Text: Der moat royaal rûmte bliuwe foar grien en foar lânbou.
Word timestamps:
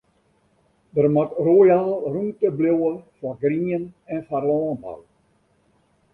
Der 0.95 1.07
moat 1.15 1.31
royaal 1.47 1.91
rûmte 2.13 2.47
bliuwe 2.57 2.91
foar 3.17 3.35
grien 3.43 3.83
en 4.13 4.19
foar 4.27 4.43
lânbou. 4.49 4.99